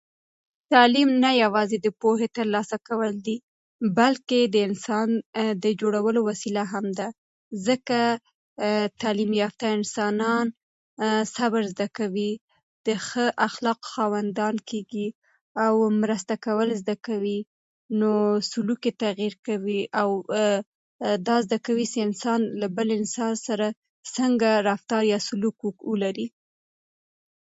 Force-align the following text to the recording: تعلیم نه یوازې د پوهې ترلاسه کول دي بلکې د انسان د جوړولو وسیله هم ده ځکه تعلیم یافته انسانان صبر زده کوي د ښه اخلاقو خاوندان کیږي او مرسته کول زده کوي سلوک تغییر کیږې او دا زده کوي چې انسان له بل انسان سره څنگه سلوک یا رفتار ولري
تعلیم 0.71 1.09
نه 1.23 1.31
یوازې 1.43 1.77
د 1.81 1.87
پوهې 2.01 2.27
ترلاسه 2.37 2.77
کول 2.87 3.13
دي 3.25 3.37
بلکې 3.97 4.39
د 4.53 4.55
انسان 4.67 5.07
د 5.63 5.65
جوړولو 5.81 6.19
وسیله 6.29 6.63
هم 6.73 6.85
ده 6.99 7.07
ځکه 7.67 7.99
تعلیم 9.01 9.31
یافته 9.41 9.65
انسانان 9.77 10.45
صبر 11.35 11.61
زده 11.73 11.87
کوي 11.97 12.31
د 12.87 12.89
ښه 13.07 13.25
اخلاقو 13.47 13.89
خاوندان 13.93 14.55
کیږي 14.69 15.07
او 15.65 15.73
مرسته 16.01 16.33
کول 16.45 16.67
زده 16.81 16.95
کوي 17.07 17.37
سلوک 18.51 18.83
تغییر 19.03 19.33
کیږې 19.45 19.81
او 20.01 20.09
دا 21.27 21.37
زده 21.45 21.57
کوي 21.65 21.85
چې 21.91 21.97
انسان 22.07 22.39
له 22.61 22.67
بل 22.77 22.87
انسان 22.99 23.33
سره 23.47 23.67
څنگه 24.15 24.49
سلوک 24.49 24.57
یا 24.57 24.65
رفتار 24.69 25.03
ولري 25.91 26.27